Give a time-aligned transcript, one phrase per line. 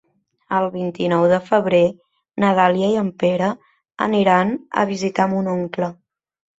[0.59, 1.83] El vint-i-nou de febrer
[2.45, 3.53] na Dàlia i en Pere
[4.11, 5.97] aniran a visitar mon oncle.